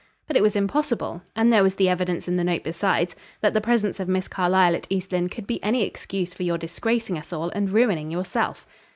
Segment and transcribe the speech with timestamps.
[0.25, 3.61] But it was impossible, and there was the evidence in the note besides, that the
[3.61, 7.31] presence of Miss Carlyle at East Lynne could be any excuse for your disgracing us
[7.31, 8.65] all and ruining yourself."